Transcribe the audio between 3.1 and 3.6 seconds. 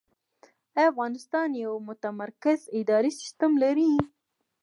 سیستم